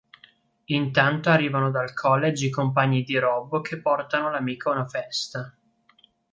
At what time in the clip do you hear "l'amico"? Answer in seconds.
4.31-4.71